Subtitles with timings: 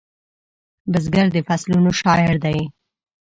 [0.91, 2.59] بزګر د فصلونو شاعر دی